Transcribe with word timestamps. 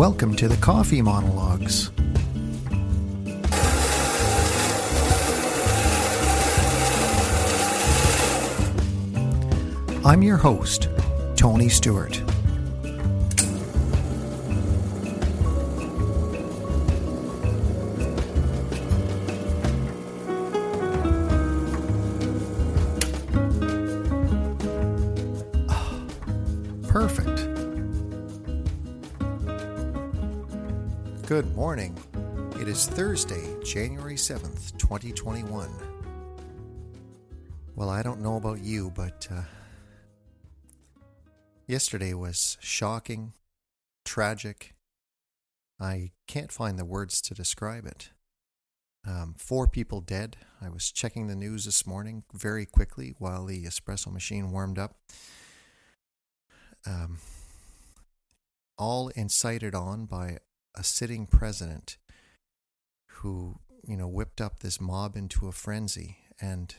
Welcome 0.00 0.34
to 0.36 0.48
the 0.48 0.56
Coffee 0.56 1.02
Monologues. 1.02 1.90
I'm 10.02 10.22
your 10.22 10.38
host, 10.38 10.88
Tony 11.36 11.68
Stewart. 11.68 12.22
Good 31.30 31.54
morning. 31.54 31.96
It 32.60 32.66
is 32.66 32.88
Thursday, 32.88 33.54
January 33.62 34.16
7th, 34.16 34.76
2021. 34.78 35.70
Well, 37.76 37.88
I 37.88 38.02
don't 38.02 38.20
know 38.20 38.34
about 38.34 38.64
you, 38.64 38.92
but 38.96 39.28
uh, 39.30 39.42
yesterday 41.68 42.14
was 42.14 42.58
shocking, 42.60 43.34
tragic. 44.04 44.74
I 45.78 46.10
can't 46.26 46.50
find 46.50 46.76
the 46.76 46.84
words 46.84 47.20
to 47.20 47.32
describe 47.32 47.86
it. 47.86 48.10
Um, 49.06 49.36
four 49.38 49.68
people 49.68 50.00
dead. 50.00 50.36
I 50.60 50.68
was 50.68 50.90
checking 50.90 51.28
the 51.28 51.36
news 51.36 51.64
this 51.64 51.86
morning 51.86 52.24
very 52.34 52.66
quickly 52.66 53.14
while 53.18 53.46
the 53.46 53.66
espresso 53.66 54.12
machine 54.12 54.50
warmed 54.50 54.80
up. 54.80 54.96
Um, 56.84 57.18
all 58.76 59.10
incited 59.10 59.76
on 59.76 60.06
by 60.06 60.38
a 60.74 60.84
sitting 60.84 61.26
president 61.26 61.96
who, 63.08 63.58
you 63.82 63.96
know, 63.96 64.08
whipped 64.08 64.40
up 64.40 64.60
this 64.60 64.80
mob 64.80 65.16
into 65.16 65.48
a 65.48 65.52
frenzy. 65.52 66.18
And 66.40 66.74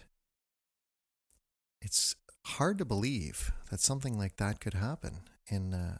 it's 1.82 2.16
hard 2.46 2.78
to 2.80 2.86
believe 2.86 3.52
that 3.70 3.80
something 3.80 4.18
like 4.18 4.38
that 4.38 4.60
could 4.60 4.74
happen 4.74 5.22
in, 5.48 5.74
uh, 5.74 6.00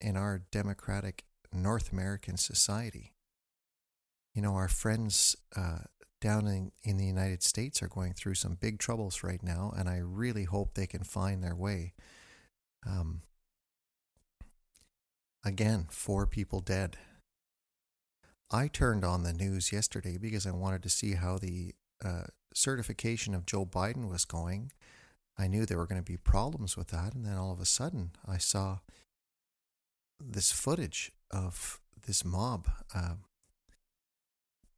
in 0.00 0.16
our 0.16 0.42
democratic 0.50 1.24
North 1.52 1.92
American 1.92 2.36
society. 2.36 3.12
You 4.34 4.42
know, 4.42 4.54
our 4.54 4.68
friends 4.68 5.36
uh, 5.54 5.80
down 6.20 6.46
in, 6.46 6.72
in 6.82 6.96
the 6.96 7.04
United 7.04 7.42
States 7.42 7.82
are 7.82 7.88
going 7.88 8.14
through 8.14 8.34
some 8.34 8.56
big 8.58 8.78
troubles 8.78 9.22
right 9.22 9.42
now, 9.42 9.72
and 9.76 9.88
I 9.88 9.98
really 9.98 10.44
hope 10.44 10.74
they 10.74 10.86
can 10.86 11.04
find 11.04 11.44
their 11.44 11.54
way. 11.54 11.92
Um, 12.86 13.20
again, 15.44 15.86
four 15.90 16.26
people 16.26 16.60
dead. 16.60 16.96
I 18.54 18.68
turned 18.68 19.04
on 19.04 19.24
the 19.24 19.32
news 19.32 19.72
yesterday 19.72 20.16
because 20.16 20.46
I 20.46 20.52
wanted 20.52 20.84
to 20.84 20.88
see 20.88 21.14
how 21.14 21.38
the 21.38 21.74
uh, 22.04 22.22
certification 22.54 23.34
of 23.34 23.46
Joe 23.46 23.66
Biden 23.66 24.08
was 24.08 24.24
going. 24.24 24.70
I 25.36 25.48
knew 25.48 25.66
there 25.66 25.76
were 25.76 25.88
going 25.88 26.00
to 26.00 26.08
be 26.08 26.16
problems 26.16 26.76
with 26.76 26.86
that, 26.88 27.14
and 27.14 27.26
then 27.26 27.36
all 27.36 27.50
of 27.50 27.58
a 27.58 27.64
sudden 27.64 28.12
I 28.24 28.38
saw 28.38 28.78
this 30.20 30.52
footage 30.52 31.10
of 31.32 31.80
this 32.06 32.24
mob 32.24 32.70
uh, 32.94 33.14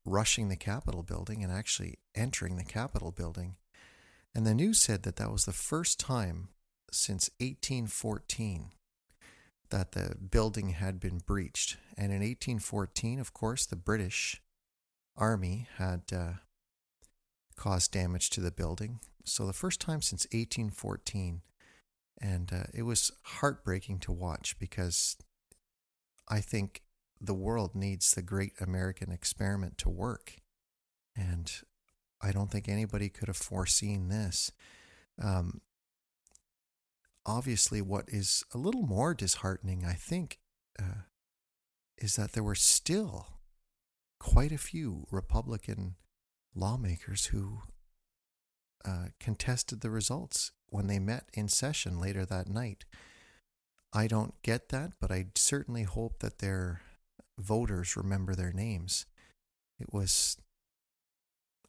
rushing 0.06 0.48
the 0.48 0.56
Capitol 0.56 1.02
building 1.02 1.42
and 1.42 1.52
actually 1.52 1.98
entering 2.14 2.56
the 2.56 2.64
Capitol 2.64 3.12
building. 3.12 3.56
And 4.34 4.46
the 4.46 4.54
news 4.54 4.80
said 4.80 5.02
that 5.02 5.16
that 5.16 5.30
was 5.30 5.44
the 5.44 5.52
first 5.52 6.00
time 6.00 6.48
since 6.90 7.28
1814 7.40 8.70
that 9.70 9.92
the 9.92 10.16
building 10.16 10.70
had 10.70 11.00
been 11.00 11.18
breached. 11.18 11.76
And 11.96 12.06
in 12.06 12.20
1814, 12.20 13.18
of 13.20 13.32
course, 13.32 13.66
the 13.66 13.76
British 13.76 14.42
Army 15.16 15.68
had 15.76 16.02
uh, 16.12 16.32
caused 17.56 17.92
damage 17.92 18.30
to 18.30 18.40
the 18.40 18.50
building. 18.50 19.00
So 19.24 19.46
the 19.46 19.52
first 19.52 19.80
time 19.80 20.02
since 20.02 20.24
1814. 20.26 21.42
And 22.20 22.50
uh, 22.52 22.64
it 22.72 22.82
was 22.82 23.12
heartbreaking 23.24 23.98
to 24.00 24.12
watch 24.12 24.56
because 24.58 25.16
I 26.28 26.40
think 26.40 26.82
the 27.20 27.34
world 27.34 27.74
needs 27.74 28.12
the 28.12 28.22
great 28.22 28.52
American 28.60 29.12
experiment 29.12 29.78
to 29.78 29.88
work. 29.88 30.36
And 31.14 31.50
I 32.22 32.32
don't 32.32 32.50
think 32.50 32.68
anybody 32.68 33.08
could 33.08 33.28
have 33.28 33.36
foreseen 33.36 34.08
this. 34.08 34.50
Um, 35.22 35.60
obviously, 37.26 37.82
what 37.82 38.08
is 38.08 38.44
a 38.54 38.58
little 38.58 38.82
more 38.82 39.12
disheartening, 39.12 39.84
I 39.84 39.94
think, 39.94 40.38
uh, 40.78 41.02
is 41.98 42.16
that 42.16 42.32
there 42.32 42.42
were 42.42 42.54
still 42.54 43.26
quite 44.18 44.52
a 44.52 44.58
few 44.58 45.06
Republican 45.10 45.96
lawmakers 46.54 47.26
who 47.26 47.62
uh, 48.84 49.06
contested 49.20 49.80
the 49.80 49.90
results 49.90 50.52
when 50.68 50.86
they 50.86 50.98
met 50.98 51.28
in 51.34 51.48
session 51.48 51.98
later 52.00 52.24
that 52.24 52.48
night. 52.48 52.84
I 53.92 54.06
don't 54.06 54.40
get 54.42 54.68
that, 54.70 54.92
but 55.00 55.10
I 55.10 55.26
certainly 55.34 55.82
hope 55.82 56.20
that 56.20 56.38
their 56.38 56.82
voters 57.38 57.96
remember 57.96 58.34
their 58.34 58.52
names. 58.52 59.06
It 59.78 59.92
was, 59.92 60.36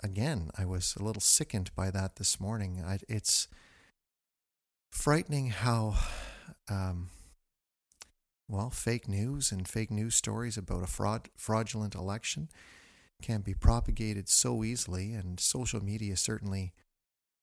again, 0.03 0.49
I 0.57 0.65
was 0.65 0.95
a 0.95 1.03
little 1.03 1.21
sickened 1.21 1.71
by 1.75 1.91
that 1.91 2.15
this 2.15 2.39
morning. 2.39 2.83
I, 2.85 2.99
it's 3.09 3.47
frightening 4.89 5.49
how, 5.49 5.95
um, 6.69 7.09
well, 8.47 8.69
fake 8.69 9.07
news 9.07 9.51
and 9.51 9.67
fake 9.67 9.91
news 9.91 10.15
stories 10.15 10.57
about 10.57 10.83
a 10.83 10.87
fraud, 10.87 11.29
fraudulent 11.35 11.95
election 11.95 12.49
can 13.21 13.41
be 13.41 13.53
propagated 13.53 14.29
so 14.29 14.63
easily, 14.63 15.13
and 15.13 15.39
social 15.39 15.83
media 15.83 16.15
certainly 16.15 16.73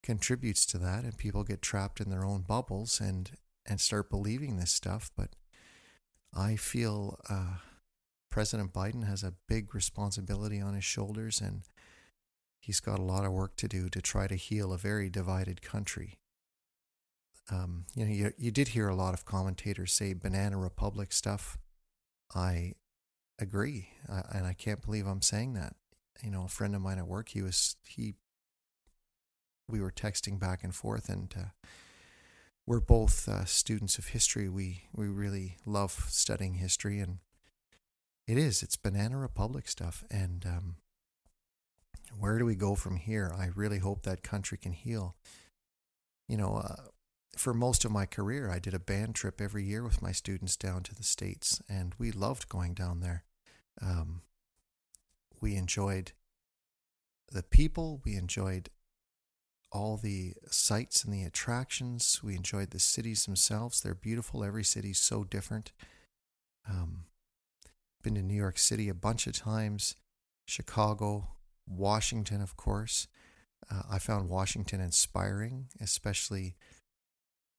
contributes 0.01 0.65
to 0.67 0.77
that, 0.77 1.03
and 1.03 1.17
people 1.17 1.43
get 1.43 1.61
trapped 1.61 1.99
in 1.99 2.09
their 2.09 2.25
own 2.25 2.41
bubbles 2.41 2.99
and 2.99 3.31
and 3.67 3.81
start 3.81 4.11
believing 4.11 4.57
this 4.57 4.71
stuff. 4.71 5.09
But 5.17 5.35
I 6.33 6.55
feel 6.55 7.19
uh, 7.29 7.57
President 8.29 8.73
Biden 8.73 9.07
has 9.07 9.23
a 9.23 9.33
big 9.47 9.73
responsibility 9.73 10.61
on 10.61 10.75
his 10.75 10.83
shoulders, 10.83 11.41
and 11.41 11.63
he's 12.59 12.79
got 12.79 12.99
a 12.99 13.03
lot 13.03 13.25
of 13.25 13.31
work 13.31 13.55
to 13.57 13.67
do 13.67 13.89
to 13.89 14.01
try 14.01 14.27
to 14.27 14.35
heal 14.35 14.71
a 14.71 14.77
very 14.77 15.09
divided 15.09 15.61
country. 15.61 16.19
Um, 17.51 17.85
you 17.95 18.05
know, 18.05 18.11
you, 18.11 18.31
you 18.37 18.51
did 18.51 18.69
hear 18.69 18.87
a 18.87 18.95
lot 18.95 19.13
of 19.13 19.25
commentators 19.25 19.93
say 19.93 20.13
banana 20.13 20.57
republic 20.57 21.13
stuff. 21.13 21.57
I 22.33 22.73
agree, 23.39 23.89
uh, 24.09 24.23
and 24.31 24.45
I 24.45 24.53
can't 24.53 24.81
believe 24.81 25.05
I'm 25.05 25.21
saying 25.21 25.53
that. 25.53 25.75
You 26.23 26.31
know, 26.31 26.45
a 26.45 26.49
friend 26.49 26.75
of 26.75 26.81
mine 26.81 26.97
at 26.97 27.07
work, 27.07 27.29
he 27.29 27.41
was 27.41 27.75
he. 27.83 28.15
We 29.67 29.81
were 29.81 29.91
texting 29.91 30.39
back 30.39 30.63
and 30.63 30.73
forth, 30.73 31.09
and 31.09 31.33
uh, 31.37 31.67
we're 32.65 32.79
both 32.79 33.27
uh, 33.27 33.45
students 33.45 33.97
of 33.97 34.07
history. 34.07 34.49
We 34.49 34.83
we 34.93 35.07
really 35.07 35.57
love 35.65 36.05
studying 36.09 36.55
history, 36.55 36.99
and 36.99 37.19
it 38.27 38.37
is 38.37 38.63
it's 38.63 38.75
banana 38.75 39.17
republic 39.17 39.67
stuff. 39.67 40.03
And 40.09 40.45
um, 40.45 40.75
where 42.17 42.39
do 42.39 42.45
we 42.45 42.55
go 42.55 42.75
from 42.75 42.95
here? 42.95 43.33
I 43.37 43.49
really 43.55 43.79
hope 43.79 44.03
that 44.03 44.23
country 44.23 44.57
can 44.57 44.71
heal. 44.71 45.15
You 46.27 46.37
know, 46.37 46.55
uh, 46.63 46.89
for 47.35 47.53
most 47.53 47.85
of 47.85 47.91
my 47.91 48.05
career, 48.05 48.49
I 48.49 48.59
did 48.59 48.73
a 48.73 48.79
band 48.79 49.15
trip 49.15 49.41
every 49.41 49.63
year 49.63 49.83
with 49.83 50.01
my 50.01 50.11
students 50.11 50.55
down 50.55 50.83
to 50.83 50.95
the 50.95 51.03
states, 51.03 51.61
and 51.69 51.93
we 51.97 52.11
loved 52.11 52.49
going 52.49 52.73
down 52.73 53.01
there. 53.01 53.23
Um, 53.81 54.21
we 55.41 55.55
enjoyed 55.55 56.13
the 57.31 57.43
people. 57.43 58.01
We 58.05 58.15
enjoyed 58.15 58.69
all 59.71 59.97
the 59.97 60.33
sights 60.49 61.03
and 61.03 61.13
the 61.13 61.23
attractions. 61.23 62.21
We 62.23 62.35
enjoyed 62.35 62.71
the 62.71 62.79
cities 62.79 63.25
themselves. 63.25 63.81
They're 63.81 63.93
beautiful. 63.93 64.43
Every 64.43 64.63
city's 64.63 64.99
so 64.99 65.23
different. 65.23 65.73
Um, 66.69 67.05
been 68.01 68.15
to 68.15 68.21
New 68.21 68.35
York 68.35 68.57
City 68.57 68.87
a 68.87 68.93
bunch 68.93 69.27
of 69.27 69.33
times, 69.33 69.95
Chicago, 70.45 71.29
Washington, 71.67 72.41
of 72.41 72.55
course. 72.55 73.07
Uh, 73.69 73.81
I 73.89 73.99
found 73.99 74.29
Washington 74.29 74.79
inspiring, 74.79 75.67
especially 75.81 76.55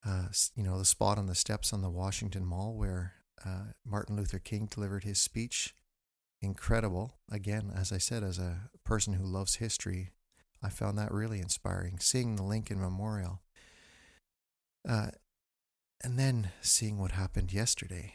uh, 0.05 0.27
you 0.55 0.63
know 0.63 0.77
the 0.77 0.85
spot 0.85 1.17
on 1.17 1.27
the 1.27 1.35
steps 1.35 1.73
on 1.73 1.81
the 1.81 1.89
Washington 1.89 2.45
Mall 2.45 2.75
where 2.75 3.13
uh, 3.45 3.71
Martin 3.85 4.15
Luther 4.15 4.39
King 4.39 4.67
delivered 4.69 5.03
his 5.03 5.19
speech. 5.19 5.73
Incredible. 6.41 7.17
Again, 7.31 7.71
as 7.75 7.91
I 7.91 7.97
said, 7.97 8.23
as 8.23 8.37
a 8.37 8.69
person 8.83 9.13
who 9.13 9.25
loves 9.25 9.55
history, 9.55 10.11
I 10.61 10.69
found 10.69 10.97
that 10.97 11.11
really 11.11 11.39
inspiring. 11.39 11.99
Seeing 11.99 12.35
the 12.35 12.43
Lincoln 12.43 12.79
Memorial. 12.79 13.41
Uh, 14.87 15.07
and 16.03 16.17
then 16.17 16.51
seeing 16.61 16.99
what 16.99 17.11
happened 17.11 17.51
yesterday. 17.51 18.13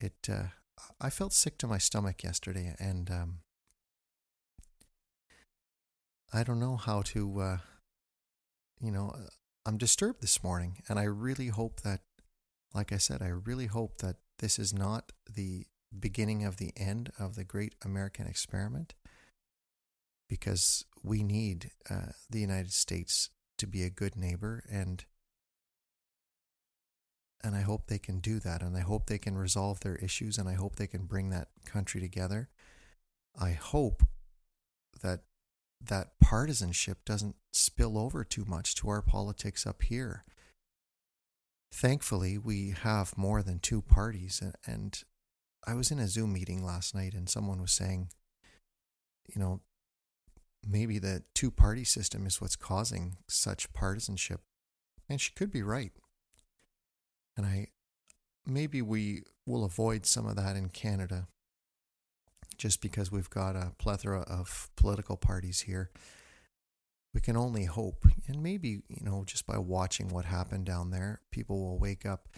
It, 0.00 0.28
uh, 0.30 0.48
I 1.00 1.10
felt 1.10 1.32
sick 1.32 1.58
to 1.58 1.66
my 1.66 1.78
stomach 1.78 2.22
yesterday, 2.22 2.74
and 2.78 3.10
um, 3.10 3.38
I 6.32 6.42
don't 6.42 6.60
know 6.60 6.76
how 6.76 7.02
to, 7.02 7.40
uh, 7.40 7.58
you 8.80 8.90
know, 8.90 9.14
I'm 9.70 9.78
disturbed 9.78 10.20
this 10.20 10.42
morning, 10.42 10.78
and 10.88 10.98
I 10.98 11.04
really 11.04 11.46
hope 11.46 11.82
that, 11.82 12.00
like 12.74 12.90
I 12.90 12.96
said, 12.96 13.22
I 13.22 13.28
really 13.28 13.66
hope 13.66 13.98
that 13.98 14.16
this 14.40 14.58
is 14.58 14.74
not 14.74 15.12
the 15.32 15.64
beginning 15.96 16.44
of 16.44 16.56
the 16.56 16.72
end 16.76 17.12
of 17.20 17.36
the 17.36 17.44
great 17.44 17.76
American 17.84 18.26
experiment 18.26 18.94
because 20.28 20.84
we 21.04 21.22
need 21.22 21.70
uh, 21.88 22.14
the 22.28 22.40
United 22.40 22.72
States 22.72 23.30
to 23.58 23.66
be 23.68 23.84
a 23.84 23.90
good 23.90 24.16
neighbor 24.16 24.64
and 24.68 25.04
and 27.40 27.54
I 27.54 27.60
hope 27.60 27.86
they 27.86 28.00
can 28.00 28.18
do 28.18 28.40
that 28.40 28.62
and 28.62 28.76
I 28.76 28.80
hope 28.80 29.06
they 29.06 29.18
can 29.18 29.38
resolve 29.38 29.78
their 29.78 29.96
issues 29.96 30.36
and 30.36 30.48
I 30.48 30.54
hope 30.54 30.76
they 30.76 30.88
can 30.88 31.04
bring 31.04 31.30
that 31.30 31.46
country 31.64 32.00
together. 32.00 32.48
I 33.40 33.52
hope 33.52 34.02
that 35.00 35.20
that 35.80 36.18
partisanship 36.20 37.04
doesn't 37.04 37.36
spill 37.52 37.98
over 37.98 38.24
too 38.24 38.44
much 38.44 38.74
to 38.76 38.88
our 38.88 39.02
politics 39.02 39.66
up 39.66 39.82
here. 39.82 40.24
Thankfully, 41.72 42.36
we 42.36 42.74
have 42.82 43.16
more 43.16 43.42
than 43.42 43.58
two 43.58 43.82
parties 43.82 44.42
and, 44.66 45.02
I 45.66 45.74
was 45.74 45.90
in 45.90 45.98
a 45.98 46.08
Zoom 46.08 46.32
meeting 46.32 46.64
last 46.64 46.94
night 46.94 47.12
and 47.12 47.28
someone 47.28 47.60
was 47.60 47.72
saying, 47.72 48.08
you 49.28 49.40
know, 49.40 49.60
maybe 50.66 50.98
the 50.98 51.22
two 51.34 51.50
party 51.50 51.84
system 51.84 52.26
is 52.26 52.40
what's 52.40 52.56
causing 52.56 53.18
such 53.28 53.72
partisanship. 53.72 54.40
And 55.08 55.20
she 55.20 55.32
could 55.32 55.50
be 55.50 55.62
right. 55.62 55.92
And 57.36 57.46
I 57.46 57.68
maybe 58.46 58.80
we 58.80 59.22
will 59.46 59.64
avoid 59.64 60.06
some 60.06 60.26
of 60.26 60.36
that 60.36 60.56
in 60.56 60.70
Canada 60.70 61.28
just 62.60 62.82
because 62.82 63.10
we've 63.10 63.30
got 63.30 63.56
a 63.56 63.72
plethora 63.78 64.20
of 64.20 64.68
political 64.76 65.16
parties 65.16 65.62
here. 65.62 65.90
We 67.14 67.20
can 67.22 67.34
only 67.34 67.64
hope. 67.64 68.04
And 68.28 68.42
maybe, 68.42 68.82
you 68.86 69.02
know, 69.02 69.24
just 69.26 69.46
by 69.46 69.56
watching 69.56 70.10
what 70.10 70.26
happened 70.26 70.66
down 70.66 70.90
there, 70.90 71.22
people 71.32 71.58
will 71.58 71.78
wake 71.78 72.04
up. 72.04 72.28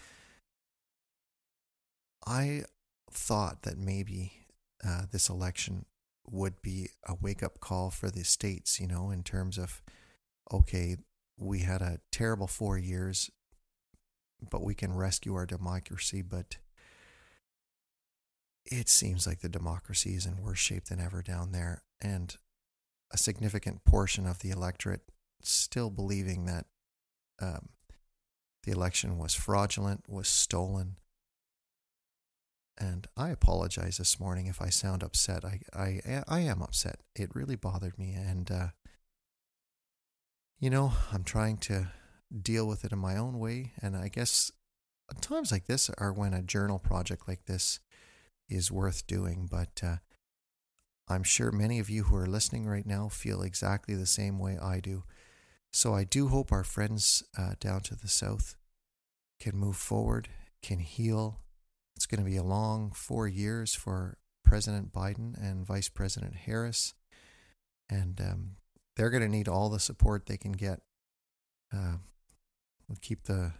I 2.24 2.62
thought 3.10 3.62
that 3.62 3.76
maybe 3.76 4.32
uh, 4.86 5.02
this 5.10 5.28
election 5.28 5.86
would 6.30 6.62
be 6.62 6.90
a 7.04 7.16
wake 7.20 7.42
up 7.42 7.58
call 7.58 7.90
for 7.90 8.08
the 8.08 8.22
states, 8.22 8.78
you 8.78 8.86
know, 8.86 9.10
in 9.10 9.24
terms 9.24 9.58
of, 9.58 9.82
okay, 10.52 10.98
we 11.36 11.58
had 11.58 11.82
a 11.82 11.98
terrible 12.12 12.46
four 12.46 12.78
years, 12.78 13.28
but 14.50 14.62
we 14.62 14.74
can 14.76 14.94
rescue 14.94 15.34
our 15.34 15.46
democracy. 15.46 16.22
But 16.22 16.58
it 18.64 18.88
seems 18.88 19.26
like 19.26 19.40
the 19.40 19.48
democracy 19.48 20.14
is 20.14 20.26
in 20.26 20.42
worse 20.42 20.58
shape 20.58 20.84
than 20.86 21.00
ever 21.00 21.22
down 21.22 21.52
there. 21.52 21.82
And 22.00 22.36
a 23.12 23.18
significant 23.18 23.84
portion 23.84 24.26
of 24.26 24.40
the 24.40 24.50
electorate 24.50 25.02
still 25.42 25.90
believing 25.90 26.46
that 26.46 26.66
um, 27.40 27.70
the 28.64 28.72
election 28.72 29.18
was 29.18 29.34
fraudulent, 29.34 30.04
was 30.08 30.28
stolen, 30.28 30.96
and 32.78 33.06
I 33.16 33.28
apologize 33.28 33.98
this 33.98 34.18
morning 34.18 34.46
if 34.46 34.62
I 34.62 34.68
sound 34.68 35.02
upset. 35.02 35.44
I 35.44 35.60
I 35.74 36.22
I 36.26 36.40
am 36.40 36.62
upset. 36.62 37.00
It 37.14 37.34
really 37.34 37.56
bothered 37.56 37.98
me, 37.98 38.14
and 38.14 38.50
uh, 38.50 38.68
you 40.58 40.70
know 40.70 40.92
I'm 41.12 41.24
trying 41.24 41.58
to 41.58 41.88
deal 42.40 42.66
with 42.66 42.84
it 42.84 42.92
in 42.92 42.98
my 42.98 43.16
own 43.16 43.38
way. 43.38 43.72
And 43.82 43.96
I 43.96 44.08
guess 44.08 44.50
times 45.20 45.52
like 45.52 45.66
this 45.66 45.90
are 45.98 46.12
when 46.12 46.32
a 46.32 46.42
journal 46.42 46.78
project 46.78 47.28
like 47.28 47.44
this 47.44 47.80
is 48.48 48.70
worth 48.70 49.06
doing. 49.06 49.48
But 49.50 49.80
uh, 49.82 49.96
I'm 51.08 51.22
sure 51.22 51.50
many 51.52 51.78
of 51.78 51.90
you 51.90 52.04
who 52.04 52.16
are 52.16 52.26
listening 52.26 52.66
right 52.66 52.86
now 52.86 53.08
feel 53.08 53.42
exactly 53.42 53.94
the 53.94 54.06
same 54.06 54.38
way 54.38 54.58
I 54.58 54.80
do. 54.80 55.04
So 55.72 55.94
I 55.94 56.04
do 56.04 56.28
hope 56.28 56.52
our 56.52 56.64
friends 56.64 57.22
uh, 57.38 57.54
down 57.58 57.80
to 57.82 57.96
the 57.96 58.08
south 58.08 58.56
can 59.40 59.56
move 59.56 59.76
forward, 59.76 60.28
can 60.62 60.78
heal, 60.78 61.40
it's 61.96 62.06
going 62.06 62.18
to 62.18 62.28
be 62.28 62.36
a 62.36 62.42
long 62.42 62.90
four 62.90 63.28
years 63.28 63.74
for 63.74 64.18
President 64.44 64.92
Biden 64.92 65.40
and 65.40 65.66
Vice 65.66 65.88
President 65.88 66.34
Harris. 66.34 66.94
And 67.88 68.20
um, 68.20 68.56
they're 68.96 69.10
going 69.10 69.22
to 69.22 69.28
need 69.28 69.48
all 69.48 69.68
the 69.68 69.80
support 69.80 70.26
they 70.26 70.36
can 70.36 70.52
get. 70.52 70.80
Uh, 71.72 71.98
we'll 72.88 72.98
keep 73.00 73.24
the. 73.24 73.52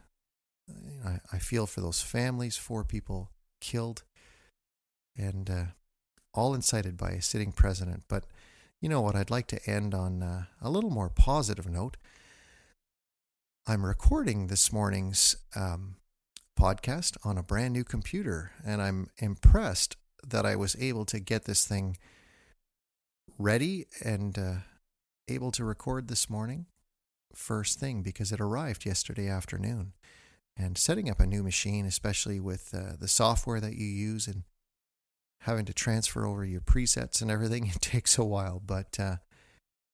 I, 1.05 1.19
I 1.33 1.39
feel 1.39 1.67
for 1.67 1.81
those 1.81 2.01
families, 2.01 2.57
four 2.57 2.85
people 2.85 3.31
killed, 3.61 4.05
and 5.17 5.51
uh, 5.51 5.65
all 6.35 6.55
incited 6.55 6.97
by 6.97 7.11
a 7.11 7.23
sitting 7.23 7.53
president. 7.53 8.05
But 8.09 8.25
you 8.81 8.89
know 8.89 9.01
what? 9.01 9.15
I'd 9.15 9.31
like 9.31 9.47
to 9.49 9.71
end 9.71 9.95
on 9.95 10.23
uh, 10.23 10.45
a 10.61 10.71
little 10.71 10.91
more 10.91 11.09
positive 11.09 11.69
note. 11.69 11.97
I'm 13.67 13.87
recording 13.87 14.49
this 14.49 14.73
morning's 14.73 15.37
um, 15.55 15.97
podcast 16.59 17.17
on 17.25 17.39
a 17.39 17.43
brand 17.43 17.73
new 17.73 17.85
computer. 17.85 18.53
And 18.65 18.81
I'm 18.83 19.09
impressed 19.19 19.97
that 20.27 20.47
I 20.47 20.57
was 20.57 20.77
able 20.79 21.05
to 21.07 21.21
get 21.21 21.45
this 21.45 21.67
thing 21.67 21.97
ready 23.39 23.87
and 24.05 24.39
uh, 24.39 24.55
able 25.29 25.51
to 25.53 25.65
record 25.65 26.09
this 26.09 26.31
morning 26.31 26.67
first 27.35 27.81
thing 27.81 28.03
because 28.03 28.31
it 28.31 28.41
arrived 28.41 28.85
yesterday 28.85 29.29
afternoon. 29.29 29.93
And 30.57 30.77
setting 30.77 31.09
up 31.09 31.19
a 31.19 31.27
new 31.27 31.43
machine, 31.43 31.87
especially 31.87 32.39
with 32.39 32.75
uh, 32.75 32.97
the 33.01 33.09
software 33.09 33.61
that 33.61 33.75
you 33.75 33.87
use 33.87 34.27
and 34.27 34.43
having 35.43 35.65
to 35.67 35.73
transfer 35.73 36.27
over 36.27 36.45
your 36.45 36.61
presets 36.61 37.23
and 37.23 37.31
everything, 37.31 37.67
it 37.75 37.81
takes 37.81 38.19
a 38.19 38.25
while. 38.25 38.61
But 38.65 38.99
uh, 38.99 39.17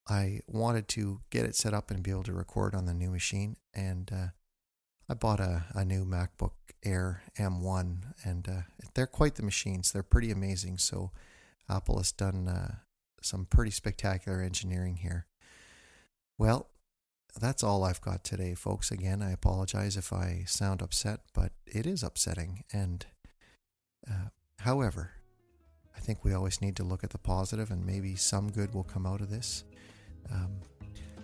I 0.08 0.40
wanted 0.46 0.88
to 0.88 1.20
get 1.30 1.44
it 1.44 1.54
set 1.54 1.74
up 1.74 1.90
and 1.90 2.02
be 2.02 2.10
able 2.10 2.24
to 2.24 2.32
record 2.32 2.74
on 2.74 2.86
the 2.86 2.94
new 2.94 3.10
machine. 3.10 3.56
And 3.74 4.10
uh, 4.12 4.26
I 5.08 5.14
bought 5.14 5.40
a, 5.40 5.64
a 5.74 5.84
new 5.84 6.04
MacBook 6.04 6.52
Air 6.84 7.22
M1, 7.38 8.14
and 8.24 8.48
uh, 8.48 8.62
they're 8.94 9.06
quite 9.06 9.34
the 9.34 9.42
machines. 9.42 9.92
They're 9.92 10.02
pretty 10.02 10.30
amazing. 10.30 10.78
So, 10.78 11.10
Apple 11.68 11.98
has 11.98 12.12
done 12.12 12.48
uh, 12.48 12.76
some 13.20 13.44
pretty 13.44 13.70
spectacular 13.70 14.40
engineering 14.40 14.96
here. 14.96 15.26
Well, 16.38 16.68
that's 17.38 17.62
all 17.62 17.84
I've 17.84 18.00
got 18.00 18.24
today, 18.24 18.54
folks. 18.54 18.90
Again, 18.90 19.22
I 19.22 19.32
apologize 19.32 19.96
if 19.96 20.12
I 20.12 20.44
sound 20.46 20.82
upset, 20.82 21.20
but 21.34 21.52
it 21.66 21.86
is 21.86 22.02
upsetting. 22.02 22.64
And 22.72 23.06
uh, 24.08 24.28
however, 24.60 25.12
I 25.98 26.00
think 26.00 26.24
we 26.24 26.32
always 26.32 26.62
need 26.62 26.76
to 26.76 26.84
look 26.84 27.02
at 27.02 27.10
the 27.10 27.18
positive, 27.18 27.72
and 27.72 27.84
maybe 27.84 28.14
some 28.14 28.50
good 28.52 28.72
will 28.72 28.84
come 28.84 29.04
out 29.04 29.20
of 29.20 29.30
this. 29.30 29.64
Um, 30.32 30.52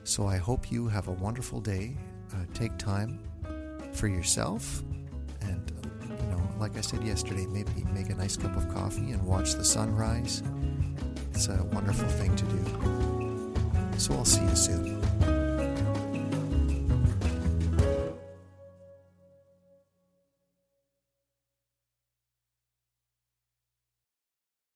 so 0.03 0.27
I 0.27 0.37
hope 0.37 0.73
you 0.73 0.89
have 0.89 1.07
a 1.09 1.13
wonderful 1.13 1.61
day. 1.61 1.97
Uh, 2.33 2.45
take 2.53 2.77
time 2.77 3.21
for 3.93 4.09
yourself. 4.09 4.83
And, 5.41 5.73
you 6.03 6.27
know, 6.27 6.43
like 6.59 6.77
I 6.77 6.81
said 6.81 7.05
yesterday, 7.05 7.47
maybe 7.47 7.71
make 7.95 8.11
a 8.11 8.15
nice 8.15 8.37
cup 8.37 8.57
of 8.57 8.69
coffee 8.69 9.13
and 9.13 9.25
watch 9.25 9.53
the 9.53 9.65
sunrise. 9.65 10.43
It's 11.33 11.47
a 11.49 11.63
wonderful 11.73 12.09
thing 12.09 12.35
to 12.35 12.45
do. 12.45 13.99
So 13.99 14.15
I'll 14.15 14.25
see 14.25 14.43
you 14.43 14.57
soon. 14.57 15.44